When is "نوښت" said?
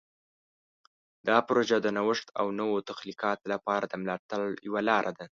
1.97-2.27